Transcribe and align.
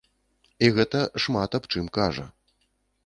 І 0.67 0.71
гэта 0.77 0.99
шмат 1.25 1.49
аб 1.59 1.63
чым 1.75 1.85
кажа. 1.99 2.25